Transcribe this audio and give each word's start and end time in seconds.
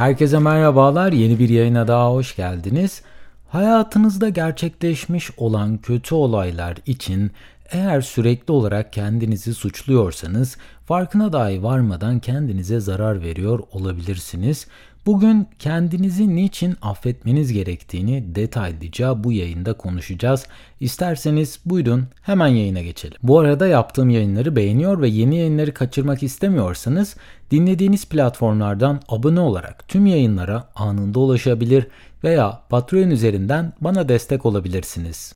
Herkese 0.00 0.38
merhabalar. 0.38 1.12
Yeni 1.12 1.38
bir 1.38 1.48
yayına 1.48 1.88
daha 1.88 2.12
hoş 2.12 2.36
geldiniz. 2.36 3.02
Hayatınızda 3.48 4.28
gerçekleşmiş 4.28 5.30
olan 5.36 5.78
kötü 5.78 6.14
olaylar 6.14 6.76
için 6.86 7.30
eğer 7.70 8.00
sürekli 8.00 8.52
olarak 8.52 8.92
kendinizi 8.92 9.54
suçluyorsanız 9.54 10.56
farkına 10.86 11.32
dahi 11.32 11.62
varmadan 11.62 12.18
kendinize 12.18 12.80
zarar 12.80 13.22
veriyor 13.22 13.58
olabilirsiniz. 13.72 14.66
Bugün 15.06 15.48
kendinizi 15.58 16.36
niçin 16.36 16.76
affetmeniz 16.82 17.52
gerektiğini 17.52 18.34
detaylıca 18.34 19.24
bu 19.24 19.32
yayında 19.32 19.72
konuşacağız. 19.72 20.46
İsterseniz 20.80 21.60
buyurun 21.64 22.04
hemen 22.22 22.46
yayına 22.46 22.82
geçelim. 22.82 23.16
Bu 23.22 23.38
arada 23.38 23.66
yaptığım 23.66 24.10
yayınları 24.10 24.56
beğeniyor 24.56 25.02
ve 25.02 25.08
yeni 25.08 25.36
yayınları 25.36 25.74
kaçırmak 25.74 26.22
istemiyorsanız 26.22 27.16
dinlediğiniz 27.50 28.04
platformlardan 28.04 29.00
abone 29.08 29.40
olarak 29.40 29.88
tüm 29.88 30.06
yayınlara 30.06 30.68
anında 30.74 31.18
ulaşabilir 31.18 31.86
veya 32.24 32.62
Patreon 32.68 33.10
üzerinden 33.10 33.72
bana 33.80 34.08
destek 34.08 34.46
olabilirsiniz. 34.46 35.34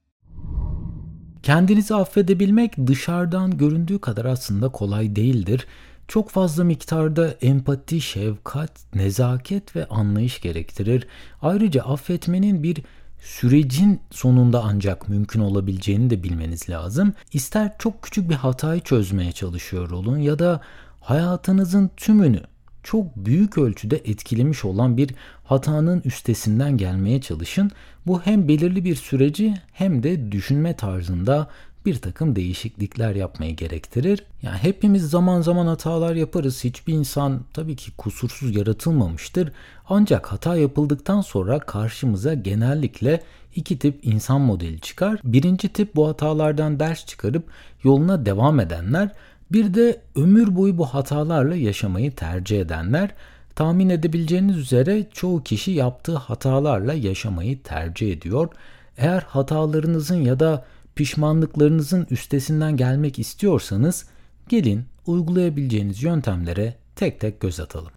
Kendinizi 1.43 1.95
affedebilmek 1.95 2.87
dışarıdan 2.87 3.57
göründüğü 3.57 3.99
kadar 3.99 4.25
aslında 4.25 4.69
kolay 4.69 5.17
değildir. 5.17 5.67
Çok 6.09 6.31
fazla 6.31 6.65
miktarda 6.65 7.31
empati, 7.31 8.01
şefkat, 8.01 8.95
nezaket 8.95 9.77
ve 9.77 9.87
anlayış 9.87 10.41
gerektirir. 10.41 11.07
Ayrıca 11.43 11.83
affetmenin 11.83 12.63
bir 12.63 12.83
sürecin 13.21 14.01
sonunda 14.11 14.63
ancak 14.65 15.09
mümkün 15.09 15.41
olabileceğini 15.41 16.11
de 16.11 16.23
bilmeniz 16.23 16.71
lazım. 16.71 17.15
İster 17.33 17.73
çok 17.79 18.03
küçük 18.03 18.31
bir 18.31 18.35
hatayı 18.35 18.81
çözmeye 18.81 19.33
çalışıyor 19.33 19.91
olun 19.91 20.19
ya 20.19 20.39
da 20.39 20.61
hayatınızın 21.01 21.91
tümünü 21.97 22.41
çok 22.83 23.17
büyük 23.17 23.59
ölçüde 23.59 23.97
etkilemiş 23.97 24.65
olan 24.65 24.97
bir 24.97 25.11
hatanın 25.45 26.03
üstesinden 26.05 26.77
gelmeye 26.77 27.21
çalışın. 27.21 27.71
Bu 28.07 28.21
hem 28.23 28.49
belirli 28.49 28.85
bir 28.85 28.97
süreci 28.97 29.55
hem 29.73 30.03
de 30.03 30.33
düşünme 30.33 30.77
tarzında 30.77 31.49
bir 31.87 31.95
takım 31.95 32.37
değişiklikler 32.37 33.15
yapmayı 33.15 33.57
gerektirir. 33.57 34.25
Yani 34.43 34.59
hepimiz 34.59 35.11
zaman 35.11 35.41
zaman 35.41 35.67
hatalar 35.67 36.15
yaparız. 36.15 36.65
Hiçbir 36.65 36.95
insan 36.95 37.41
tabii 37.53 37.77
ki 37.77 37.93
kusursuz 37.97 38.57
yaratılmamıştır. 38.57 39.53
Ancak 39.89 40.27
hata 40.27 40.57
yapıldıktan 40.57 41.21
sonra 41.21 41.59
karşımıza 41.59 42.35
genellikle 42.35 43.23
iki 43.57 43.79
tip 43.79 43.99
insan 44.03 44.41
modeli 44.41 44.81
çıkar. 44.81 45.21
Birinci 45.25 45.69
tip 45.69 45.97
bu 45.97 46.09
hatalardan 46.09 46.81
ders 46.81 47.07
çıkarıp 47.07 47.49
yoluna 47.83 48.27
devam 48.27 48.61
edenler. 48.61 49.11
Bir 49.53 49.75
de 49.75 50.01
ömür 50.17 50.57
boyu 50.57 50.79
bu 50.79 50.87
hatalarla 50.87 51.57
yaşamayı 51.57 52.15
tercih 52.15 52.61
edenler. 52.61 53.11
Tahmin 53.55 53.89
edebileceğiniz 53.89 54.57
üzere 54.57 55.07
çoğu 55.13 55.43
kişi 55.43 55.71
yaptığı 55.71 56.17
hatalarla 56.17 56.95
yaşamayı 56.95 57.63
tercih 57.63 58.13
ediyor. 58.13 58.49
Eğer 58.97 59.21
hatalarınızın 59.21 60.21
ya 60.21 60.41
da 60.41 60.65
pişmanlıklarınızın 60.97 62.07
üstesinden 62.11 62.77
gelmek 62.77 63.19
istiyorsanız 63.19 64.07
gelin 64.49 64.85
uygulayabileceğiniz 65.07 66.03
yöntemlere 66.03 66.75
tek 66.97 67.21
tek 67.21 67.41
göz 67.41 67.61
atalım. 67.61 67.93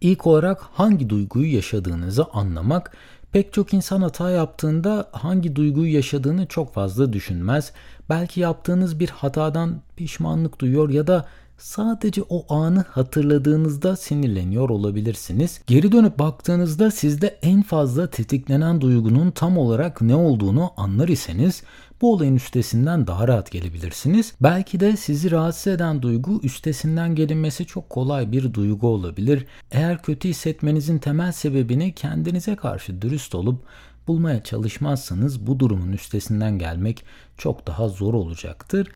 İlk 0.00 0.26
olarak 0.26 0.62
hangi 0.62 1.10
duyguyu 1.10 1.54
yaşadığınızı 1.54 2.24
anlamak. 2.24 2.96
Pek 3.32 3.52
çok 3.52 3.74
insan 3.74 4.02
hata 4.02 4.30
yaptığında 4.30 5.08
hangi 5.12 5.56
duyguyu 5.56 5.94
yaşadığını 5.94 6.46
çok 6.46 6.74
fazla 6.74 7.12
düşünmez. 7.12 7.72
Belki 8.08 8.40
yaptığınız 8.40 9.00
bir 9.00 9.08
hatadan 9.08 9.82
pişmanlık 9.96 10.58
duyuyor 10.58 10.90
ya 10.90 11.06
da 11.06 11.26
Sadece 11.58 12.22
o 12.28 12.54
anı 12.54 12.84
hatırladığınızda 12.88 13.96
sinirleniyor 13.96 14.68
olabilirsiniz. 14.68 15.60
Geri 15.66 15.92
dönüp 15.92 16.18
baktığınızda 16.18 16.90
sizde 16.90 17.38
en 17.42 17.62
fazla 17.62 18.10
tetiklenen 18.10 18.80
duygunun 18.80 19.30
tam 19.30 19.58
olarak 19.58 20.02
ne 20.02 20.14
olduğunu 20.14 20.70
anlar 20.76 21.08
iseniz 21.08 21.62
bu 22.00 22.12
olayın 22.12 22.36
üstesinden 22.36 23.06
daha 23.06 23.28
rahat 23.28 23.50
gelebilirsiniz. 23.50 24.32
Belki 24.40 24.80
de 24.80 24.96
sizi 24.96 25.30
rahatsız 25.30 25.66
eden 25.72 26.02
duygu 26.02 26.40
üstesinden 26.42 27.14
gelinmesi 27.14 27.66
çok 27.66 27.90
kolay 27.90 28.32
bir 28.32 28.54
duygu 28.54 28.88
olabilir. 28.88 29.46
Eğer 29.70 30.02
kötü 30.02 30.28
hissetmenizin 30.28 30.98
temel 30.98 31.32
sebebini 31.32 31.92
kendinize 31.94 32.56
karşı 32.56 33.02
dürüst 33.02 33.34
olup 33.34 33.64
bulmaya 34.06 34.42
çalışmazsanız 34.42 35.46
bu 35.46 35.60
durumun 35.60 35.92
üstesinden 35.92 36.58
gelmek 36.58 37.04
çok 37.38 37.66
daha 37.66 37.88
zor 37.88 38.14
olacaktır. 38.14 38.88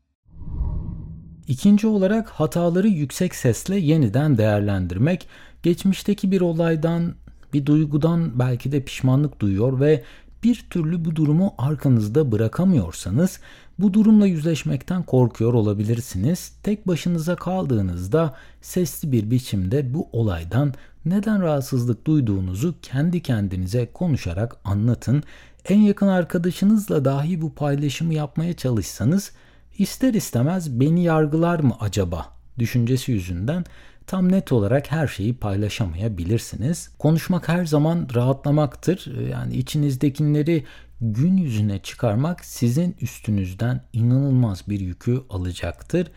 İkinci 1.49 1.87
olarak 1.87 2.29
hataları 2.29 2.87
yüksek 2.87 3.35
sesle 3.35 3.75
yeniden 3.75 4.37
değerlendirmek. 4.37 5.27
Geçmişteki 5.63 6.31
bir 6.31 6.41
olaydan, 6.41 7.13
bir 7.53 7.65
duygudan 7.65 8.39
belki 8.39 8.71
de 8.71 8.83
pişmanlık 8.83 9.39
duyuyor 9.39 9.79
ve 9.79 10.03
bir 10.43 10.65
türlü 10.69 11.05
bu 11.05 11.15
durumu 11.15 11.53
arkanızda 11.57 12.31
bırakamıyorsanız 12.31 13.39
bu 13.79 13.93
durumla 13.93 14.27
yüzleşmekten 14.27 15.03
korkuyor 15.03 15.53
olabilirsiniz. 15.53 16.53
Tek 16.63 16.87
başınıza 16.87 17.35
kaldığınızda 17.35 18.35
sesli 18.61 19.11
bir 19.11 19.31
biçimde 19.31 19.93
bu 19.93 20.07
olaydan 20.11 20.73
neden 21.05 21.41
rahatsızlık 21.41 22.07
duyduğunuzu 22.07 22.75
kendi 22.81 23.21
kendinize 23.21 23.89
konuşarak 23.93 24.55
anlatın. 24.63 25.23
En 25.69 25.79
yakın 25.79 26.07
arkadaşınızla 26.07 27.05
dahi 27.05 27.41
bu 27.41 27.53
paylaşımı 27.53 28.13
yapmaya 28.13 28.53
çalışsanız 28.53 29.31
ister 29.79 30.13
istemez 30.13 30.79
beni 30.79 31.03
yargılar 31.03 31.59
mı 31.59 31.75
acaba 31.79 32.25
düşüncesi 32.59 33.11
yüzünden 33.11 33.65
tam 34.07 34.31
net 34.31 34.51
olarak 34.51 34.91
her 34.91 35.07
şeyi 35.07 35.37
paylaşamayabilirsiniz. 35.37 36.89
Konuşmak 36.99 37.47
her 37.47 37.65
zaman 37.65 38.07
rahatlamaktır. 38.15 39.27
Yani 39.29 39.55
içinizdekileri 39.55 40.65
gün 41.01 41.37
yüzüne 41.37 41.79
çıkarmak 41.79 42.45
sizin 42.45 42.95
üstünüzden 43.01 43.81
inanılmaz 43.93 44.63
bir 44.67 44.79
yükü 44.79 45.21
alacaktır. 45.29 46.07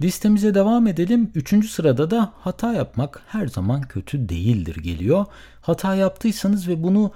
Listemize 0.00 0.54
devam 0.54 0.86
edelim. 0.86 1.30
Üçüncü 1.34 1.68
sırada 1.68 2.10
da 2.10 2.32
hata 2.40 2.72
yapmak 2.72 3.22
her 3.28 3.46
zaman 3.46 3.82
kötü 3.82 4.28
değildir 4.28 4.76
geliyor. 4.76 5.24
Hata 5.60 5.94
yaptıysanız 5.94 6.68
ve 6.68 6.82
bunu 6.82 7.12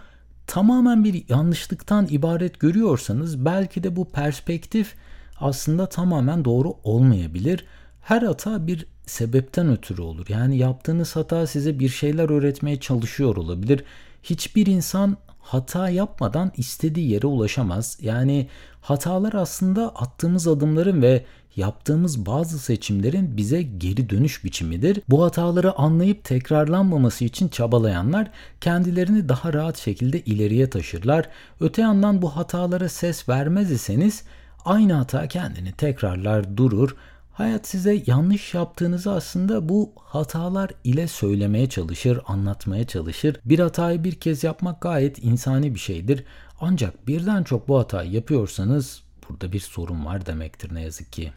tamamen 0.46 1.04
bir 1.04 1.24
yanlışlıktan 1.28 2.06
ibaret 2.10 2.60
görüyorsanız 2.60 3.44
belki 3.44 3.82
de 3.82 3.96
bu 3.96 4.08
perspektif 4.08 4.94
aslında 5.40 5.86
tamamen 5.86 6.44
doğru 6.44 6.74
olmayabilir. 6.84 7.64
Her 8.02 8.22
hata 8.22 8.66
bir 8.66 8.86
sebepten 9.06 9.68
ötürü 9.68 10.02
olur. 10.02 10.26
Yani 10.28 10.58
yaptığınız 10.58 11.16
hata 11.16 11.46
size 11.46 11.78
bir 11.78 11.88
şeyler 11.88 12.30
öğretmeye 12.30 12.80
çalışıyor 12.80 13.36
olabilir. 13.36 13.84
Hiçbir 14.22 14.66
insan 14.66 15.16
hata 15.38 15.88
yapmadan 15.88 16.52
istediği 16.56 17.10
yere 17.10 17.26
ulaşamaz. 17.26 17.98
Yani 18.02 18.48
hatalar 18.80 19.32
aslında 19.32 19.88
attığımız 19.88 20.48
adımların 20.48 21.02
ve 21.02 21.24
yaptığımız 21.56 22.26
bazı 22.26 22.58
seçimlerin 22.58 23.36
bize 23.36 23.62
geri 23.62 24.10
dönüş 24.10 24.44
biçimidir. 24.44 25.02
Bu 25.08 25.24
hataları 25.24 25.78
anlayıp 25.78 26.24
tekrarlanmaması 26.24 27.24
için 27.24 27.48
çabalayanlar 27.48 28.30
kendilerini 28.60 29.28
daha 29.28 29.52
rahat 29.52 29.78
şekilde 29.78 30.20
ileriye 30.20 30.70
taşırlar. 30.70 31.28
Öte 31.60 31.82
yandan 31.82 32.22
bu 32.22 32.36
hatalara 32.36 32.88
ses 32.88 33.28
vermez 33.28 33.70
iseniz 33.70 34.24
aynı 34.64 34.92
hata 34.92 35.28
kendini 35.28 35.72
tekrarlar 35.72 36.56
durur. 36.56 36.96
Hayat 37.32 37.66
size 37.66 38.02
yanlış 38.06 38.54
yaptığınızı 38.54 39.12
aslında 39.12 39.68
bu 39.68 39.92
hatalar 39.96 40.70
ile 40.84 41.08
söylemeye 41.08 41.68
çalışır, 41.68 42.20
anlatmaya 42.26 42.86
çalışır. 42.86 43.36
Bir 43.44 43.58
hatayı 43.58 44.04
bir 44.04 44.14
kez 44.14 44.44
yapmak 44.44 44.80
gayet 44.80 45.24
insani 45.24 45.74
bir 45.74 45.80
şeydir. 45.80 46.24
Ancak 46.60 47.06
birden 47.06 47.44
çok 47.44 47.68
bu 47.68 47.78
hatayı 47.78 48.10
yapıyorsanız 48.10 49.02
burada 49.28 49.52
bir 49.52 49.60
sorun 49.60 50.06
var 50.06 50.26
demektir 50.26 50.74
ne 50.74 50.82
yazık 50.82 51.12
ki. 51.12 51.32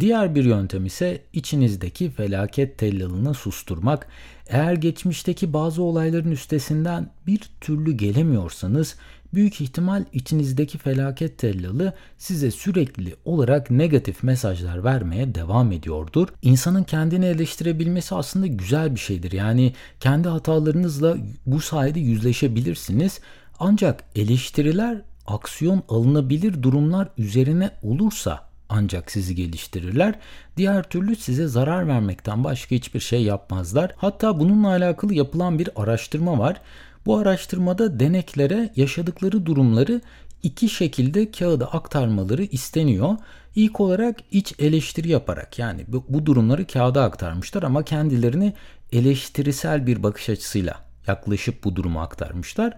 Diğer 0.00 0.34
bir 0.34 0.44
yöntem 0.44 0.86
ise 0.86 1.22
içinizdeki 1.32 2.10
felaket 2.10 2.78
tellalını 2.78 3.34
susturmak. 3.34 4.06
Eğer 4.48 4.72
geçmişteki 4.72 5.52
bazı 5.52 5.82
olayların 5.82 6.30
üstesinden 6.30 7.10
bir 7.26 7.40
türlü 7.60 7.92
gelemiyorsanız 7.92 8.96
büyük 9.34 9.60
ihtimal 9.60 10.04
içinizdeki 10.12 10.78
felaket 10.78 11.38
tellalı 11.38 11.92
size 12.18 12.50
sürekli 12.50 13.16
olarak 13.24 13.70
negatif 13.70 14.22
mesajlar 14.22 14.84
vermeye 14.84 15.34
devam 15.34 15.72
ediyordur. 15.72 16.28
İnsanın 16.42 16.84
kendini 16.84 17.26
eleştirebilmesi 17.26 18.14
aslında 18.14 18.46
güzel 18.46 18.94
bir 18.94 19.00
şeydir. 19.00 19.32
Yani 19.32 19.72
kendi 20.00 20.28
hatalarınızla 20.28 21.16
bu 21.46 21.60
sayede 21.60 22.00
yüzleşebilirsiniz. 22.00 23.20
Ancak 23.58 24.04
eleştiriler 24.14 25.02
aksiyon 25.26 25.82
alınabilir 25.88 26.62
durumlar 26.62 27.08
üzerine 27.18 27.70
olursa 27.82 28.49
ancak 28.70 29.10
sizi 29.10 29.34
geliştirirler. 29.34 30.14
Diğer 30.56 30.82
türlü 30.82 31.16
size 31.16 31.46
zarar 31.46 31.88
vermekten 31.88 32.44
başka 32.44 32.74
hiçbir 32.76 33.00
şey 33.00 33.22
yapmazlar. 33.22 33.94
Hatta 33.96 34.40
bununla 34.40 34.68
alakalı 34.68 35.14
yapılan 35.14 35.58
bir 35.58 35.68
araştırma 35.76 36.38
var. 36.38 36.60
Bu 37.06 37.16
araştırmada 37.16 38.00
deneklere 38.00 38.72
yaşadıkları 38.76 39.46
durumları 39.46 40.00
iki 40.42 40.68
şekilde 40.68 41.30
kağıda 41.30 41.72
aktarmaları 41.72 42.42
isteniyor. 42.42 43.16
İlk 43.54 43.80
olarak 43.80 44.16
iç 44.30 44.54
eleştiri 44.58 45.08
yaparak 45.08 45.58
yani 45.58 45.84
bu, 45.88 46.26
durumları 46.26 46.66
kağıda 46.66 47.02
aktarmışlar 47.02 47.62
ama 47.62 47.82
kendilerini 47.82 48.52
eleştirisel 48.92 49.86
bir 49.86 50.02
bakış 50.02 50.28
açısıyla 50.28 50.84
yaklaşıp 51.06 51.64
bu 51.64 51.76
durumu 51.76 52.00
aktarmışlar. 52.00 52.76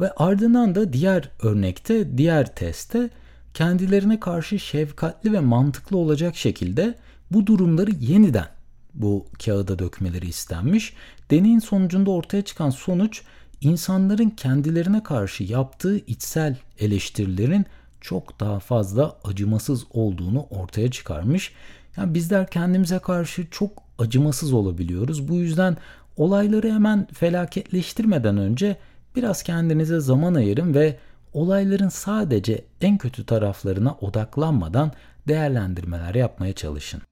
Ve 0.00 0.10
ardından 0.10 0.74
da 0.74 0.92
diğer 0.92 1.30
örnekte, 1.42 2.18
diğer 2.18 2.54
testte 2.54 3.10
kendilerine 3.54 4.20
karşı 4.20 4.58
şefkatli 4.58 5.32
ve 5.32 5.40
mantıklı 5.40 5.96
olacak 5.96 6.36
şekilde 6.36 6.94
bu 7.30 7.46
durumları 7.46 7.90
yeniden 7.90 8.48
bu 8.94 9.26
kağıda 9.44 9.78
dökmeleri 9.78 10.26
istenmiş. 10.26 10.92
Deneyin 11.30 11.58
sonucunda 11.58 12.10
ortaya 12.10 12.42
çıkan 12.42 12.70
sonuç 12.70 13.22
insanların 13.60 14.30
kendilerine 14.30 15.02
karşı 15.02 15.44
yaptığı 15.44 15.96
içsel 15.96 16.56
eleştirilerin 16.78 17.66
çok 18.00 18.40
daha 18.40 18.58
fazla 18.60 19.16
acımasız 19.24 19.84
olduğunu 19.90 20.46
ortaya 20.50 20.90
çıkarmış. 20.90 21.52
Yani 21.96 22.14
bizler 22.14 22.50
kendimize 22.50 22.98
karşı 22.98 23.46
çok 23.50 23.82
acımasız 23.98 24.52
olabiliyoruz. 24.52 25.28
Bu 25.28 25.34
yüzden 25.34 25.76
olayları 26.16 26.72
hemen 26.72 27.06
felaketleştirmeden 27.12 28.36
önce 28.36 28.76
biraz 29.16 29.42
kendinize 29.42 30.00
zaman 30.00 30.34
ayırın 30.34 30.74
ve 30.74 30.98
olayların 31.34 31.88
sadece 31.88 32.64
en 32.80 32.98
kötü 32.98 33.26
taraflarına 33.26 33.94
odaklanmadan 34.00 34.92
değerlendirmeler 35.28 36.14
yapmaya 36.14 36.52
çalışın. 36.52 37.02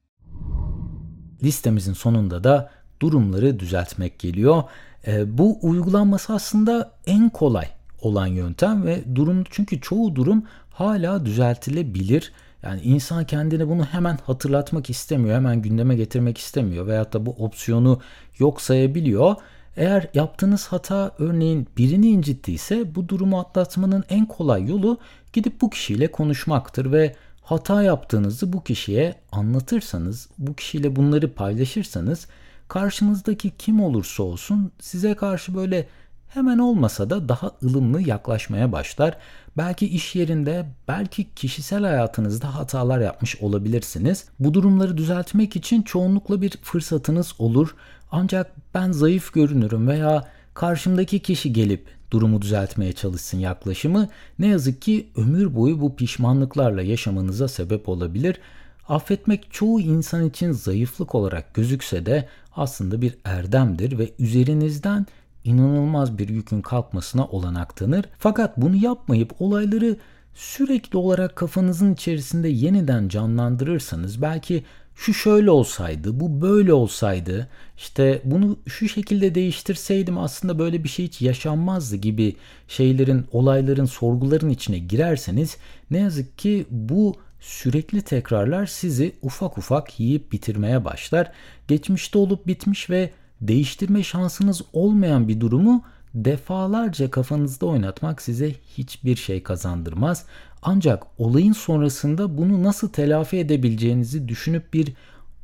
Listemizin 1.42 1.92
sonunda 1.92 2.44
da 2.44 2.70
durumları 3.02 3.60
düzeltmek 3.60 4.18
geliyor. 4.18 4.62
E, 5.06 5.38
bu 5.38 5.58
uygulanması 5.62 6.32
aslında 6.32 6.92
en 7.06 7.30
kolay 7.30 7.66
olan 8.00 8.26
yöntem 8.26 8.86
ve 8.86 9.14
durum 9.14 9.44
çünkü 9.50 9.80
çoğu 9.80 10.16
durum 10.16 10.44
hala 10.70 11.26
düzeltilebilir. 11.26 12.32
Yani 12.62 12.80
insan 12.80 13.24
kendine 13.24 13.68
bunu 13.68 13.84
hemen 13.84 14.18
hatırlatmak 14.26 14.90
istemiyor, 14.90 15.36
hemen 15.36 15.62
gündeme 15.62 15.96
getirmek 15.96 16.38
istemiyor 16.38 16.86
veyahut 16.86 17.12
da 17.12 17.26
bu 17.26 17.30
opsiyonu 17.30 18.00
yok 18.38 18.60
sayabiliyor. 18.60 19.36
Eğer 19.76 20.08
yaptığınız 20.14 20.66
hata 20.66 21.10
örneğin 21.18 21.68
birini 21.76 22.08
incittiyse 22.08 22.94
bu 22.94 23.08
durumu 23.08 23.40
atlatmanın 23.40 24.04
en 24.08 24.26
kolay 24.26 24.68
yolu 24.68 24.98
gidip 25.32 25.60
bu 25.60 25.70
kişiyle 25.70 26.12
konuşmaktır 26.12 26.92
ve 26.92 27.14
hata 27.42 27.82
yaptığınızı 27.82 28.52
bu 28.52 28.64
kişiye 28.64 29.14
anlatırsanız, 29.32 30.28
bu 30.38 30.54
kişiyle 30.54 30.96
bunları 30.96 31.32
paylaşırsanız 31.34 32.26
karşınızdaki 32.68 33.52
kim 33.58 33.80
olursa 33.80 34.22
olsun 34.22 34.72
size 34.80 35.14
karşı 35.14 35.54
böyle 35.54 35.86
hemen 36.28 36.58
olmasa 36.58 37.10
da 37.10 37.28
daha 37.28 37.50
ılımlı 37.62 38.00
yaklaşmaya 38.02 38.72
başlar. 38.72 39.16
Belki 39.56 39.86
iş 39.86 40.14
yerinde, 40.14 40.66
belki 40.88 41.34
kişisel 41.34 41.82
hayatınızda 41.82 42.54
hatalar 42.54 43.00
yapmış 43.00 43.36
olabilirsiniz. 43.36 44.24
Bu 44.40 44.54
durumları 44.54 44.96
düzeltmek 44.96 45.56
için 45.56 45.82
çoğunlukla 45.82 46.42
bir 46.42 46.50
fırsatınız 46.62 47.34
olur. 47.38 47.74
Ancak 48.12 48.52
ben 48.74 48.92
zayıf 48.92 49.32
görünürüm 49.32 49.88
veya 49.88 50.28
karşımdaki 50.54 51.18
kişi 51.18 51.52
gelip 51.52 51.86
durumu 52.10 52.42
düzeltmeye 52.42 52.92
çalışsın 52.92 53.38
yaklaşımı 53.38 54.08
ne 54.38 54.46
yazık 54.46 54.82
ki 54.82 55.06
ömür 55.16 55.54
boyu 55.54 55.80
bu 55.80 55.96
pişmanlıklarla 55.96 56.82
yaşamanıza 56.82 57.48
sebep 57.48 57.88
olabilir. 57.88 58.40
Affetmek 58.88 59.52
çoğu 59.52 59.80
insan 59.80 60.26
için 60.26 60.52
zayıflık 60.52 61.14
olarak 61.14 61.54
gözükse 61.54 62.06
de 62.06 62.28
aslında 62.56 63.02
bir 63.02 63.14
erdemdir 63.24 63.98
ve 63.98 64.10
üzerinizden 64.18 65.06
inanılmaz 65.44 66.18
bir 66.18 66.28
yükün 66.28 66.62
kalkmasına 66.62 67.26
olanak 67.26 67.76
tanır. 67.76 68.04
Fakat 68.18 68.56
bunu 68.56 68.76
yapmayıp 68.76 69.42
olayları 69.42 69.96
sürekli 70.34 70.98
olarak 70.98 71.36
kafanızın 71.36 71.94
içerisinde 71.94 72.48
yeniden 72.48 73.08
canlandırırsanız 73.08 74.22
belki 74.22 74.64
şu 74.94 75.14
şöyle 75.14 75.50
olsaydı, 75.50 76.20
bu 76.20 76.42
böyle 76.42 76.72
olsaydı, 76.72 77.48
işte 77.76 78.22
bunu 78.24 78.58
şu 78.66 78.88
şekilde 78.88 79.34
değiştirseydim 79.34 80.18
aslında 80.18 80.58
böyle 80.58 80.84
bir 80.84 80.88
şey 80.88 81.06
hiç 81.06 81.22
yaşanmazdı 81.22 81.96
gibi 81.96 82.36
şeylerin, 82.68 83.26
olayların, 83.32 83.84
sorguların 83.84 84.50
içine 84.50 84.78
girerseniz 84.78 85.56
ne 85.90 85.98
yazık 85.98 86.38
ki 86.38 86.66
bu 86.70 87.16
sürekli 87.40 88.02
tekrarlar 88.02 88.66
sizi 88.66 89.12
ufak 89.22 89.58
ufak 89.58 90.00
yiyip 90.00 90.32
bitirmeye 90.32 90.84
başlar. 90.84 91.32
Geçmişte 91.68 92.18
olup 92.18 92.46
bitmiş 92.46 92.90
ve 92.90 93.10
değiştirme 93.40 94.02
şansınız 94.02 94.62
olmayan 94.72 95.28
bir 95.28 95.40
durumu 95.40 95.84
defalarca 96.14 97.10
kafanızda 97.10 97.66
oynatmak 97.66 98.22
size 98.22 98.54
hiçbir 98.78 99.16
şey 99.16 99.42
kazandırmaz. 99.42 100.26
Ancak 100.62 101.02
olayın 101.18 101.52
sonrasında 101.52 102.38
bunu 102.38 102.62
nasıl 102.62 102.88
telafi 102.88 103.36
edebileceğinizi 103.36 104.28
düşünüp 104.28 104.74
bir 104.74 104.92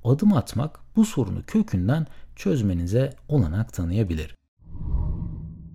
adım 0.04 0.32
atmak 0.32 0.80
bu 0.96 1.04
sorunu 1.04 1.42
kökünden 1.46 2.06
çözmenize 2.36 3.12
olanak 3.28 3.72
tanıyabilir. 3.72 4.34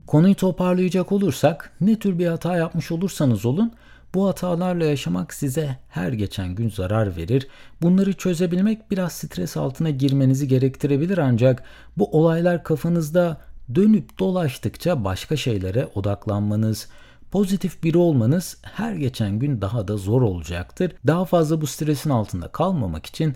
Konuyu 0.07 0.35
toparlayacak 0.35 1.11
olursak 1.11 1.71
ne 1.81 1.99
tür 1.99 2.19
bir 2.19 2.27
hata 2.27 2.57
yapmış 2.57 2.91
olursanız 2.91 3.45
olun 3.45 3.71
bu 4.13 4.27
hatalarla 4.27 4.85
yaşamak 4.85 5.33
size 5.33 5.77
her 5.89 6.13
geçen 6.13 6.55
gün 6.55 6.69
zarar 6.69 7.15
verir. 7.15 7.47
Bunları 7.81 8.13
çözebilmek 8.13 8.91
biraz 8.91 9.13
stres 9.13 9.57
altına 9.57 9.89
girmenizi 9.89 10.47
gerektirebilir 10.47 11.17
ancak 11.17 11.63
bu 11.97 12.19
olaylar 12.19 12.63
kafanızda 12.63 13.37
dönüp 13.75 14.19
dolaştıkça 14.19 15.03
başka 15.03 15.37
şeylere 15.37 15.87
odaklanmanız, 15.95 16.87
pozitif 17.33 17.83
biri 17.83 17.97
olmanız 17.97 18.57
her 18.62 18.94
geçen 18.94 19.39
gün 19.39 19.62
daha 19.62 19.88
da 19.88 19.97
zor 19.97 20.21
olacaktır. 20.21 20.91
Daha 21.07 21.25
fazla 21.25 21.62
bu 21.62 21.68
stresin 21.68 22.09
altında 22.09 22.47
kalmamak 22.47 23.06
için 23.06 23.35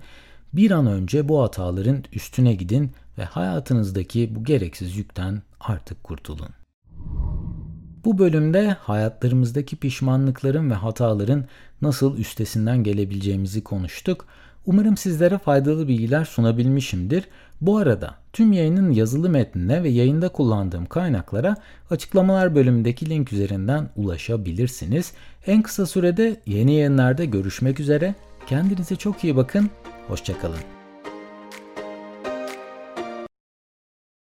bir 0.54 0.72
an 0.72 0.88
önce 0.88 1.30
bu 1.30 1.44
hataların 1.44 2.04
üstüne 2.14 2.54
gidin 2.54 2.92
ve 3.18 3.24
hayatınızdaki 3.24 4.36
bu 4.36 4.44
gereksiz 4.44 4.98
yükten 4.98 5.42
artık 5.60 6.04
kurtulun. 6.04 6.50
Bu 8.06 8.18
bölümde 8.18 8.70
hayatlarımızdaki 8.70 9.76
pişmanlıkların 9.76 10.70
ve 10.70 10.76
hataların 10.76 11.46
nasıl 11.82 12.18
üstesinden 12.18 12.84
gelebileceğimizi 12.84 13.64
konuştuk. 13.64 14.26
Umarım 14.68 14.98
sizlere 14.98 15.38
faydalı 15.38 15.88
bilgiler 15.88 16.26
sunabilmişimdir. 16.26 17.24
Bu 17.62 17.78
arada 17.78 18.16
tüm 18.34 18.54
yayının 18.54 18.92
yazılı 18.92 19.30
metnine 19.30 19.84
ve 19.84 19.90
yayında 19.90 20.30
kullandığım 20.30 20.86
kaynaklara 20.86 21.56
açıklamalar 21.90 22.56
bölümündeki 22.56 23.10
link 23.10 23.34
üzerinden 23.34 23.90
ulaşabilirsiniz. 23.96 25.14
En 25.48 25.62
kısa 25.62 25.86
sürede 25.86 26.36
yeni 26.46 26.74
yayınlarda 26.74 27.24
görüşmek 27.24 27.80
üzere. 27.80 28.16
Kendinize 28.48 28.96
çok 28.96 29.24
iyi 29.24 29.36
bakın. 29.36 29.70
Hoşçakalın. 30.08 30.77